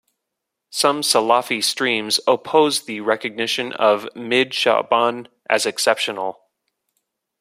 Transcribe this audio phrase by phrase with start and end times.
[0.71, 6.41] Some Salafi streams oppose the recognition of Mid-Sha'ban as exceptional.